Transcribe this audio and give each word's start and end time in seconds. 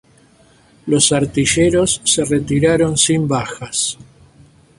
Los 0.87 1.11
artilleros 1.11 2.01
se 2.05 2.25
retiraron 2.25 2.97
sin 2.97 3.27
bajas. 3.27 3.99